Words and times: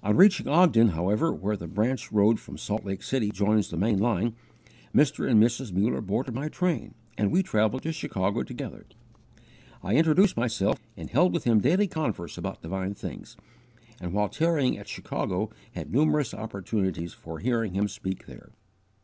On 0.00 0.16
reaching 0.16 0.46
Ogden, 0.46 0.90
however, 0.90 1.32
where 1.34 1.56
the 1.56 1.66
branch 1.66 2.12
road 2.12 2.38
from 2.38 2.56
Salt 2.56 2.84
Lake 2.84 3.02
City 3.02 3.30
joins 3.32 3.68
the 3.68 3.76
main 3.76 3.98
line, 3.98 4.36
Mr. 4.94 5.28
and 5.28 5.42
Mrs. 5.42 5.72
Muller 5.72 6.00
boarded 6.00 6.36
my 6.36 6.48
train 6.48 6.94
and 7.18 7.32
we 7.32 7.42
travelled 7.42 7.82
to 7.82 7.90
Chicago 7.92 8.44
together. 8.44 8.86
I 9.82 9.96
introduced 9.96 10.36
myself, 10.36 10.78
and 10.96 11.10
held 11.10 11.32
with 11.32 11.42
him 11.42 11.58
daily 11.58 11.88
converse 11.88 12.38
about 12.38 12.62
divine 12.62 12.94
things, 12.94 13.36
and, 14.00 14.12
while 14.12 14.28
tarrying 14.28 14.78
at 14.78 14.86
Chicago, 14.86 15.50
had 15.72 15.90
numerous 15.92 16.32
opportunities 16.32 17.12
for 17.12 17.40
hearing 17.40 17.74
him 17.74 17.88
speak 17.88 18.26
there. 18.26 18.52